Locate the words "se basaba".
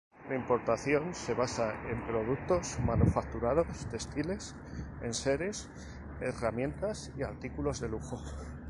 1.13-1.75